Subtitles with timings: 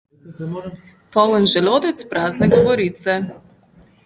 [1.17, 3.19] Poln želodec, prazne govorice.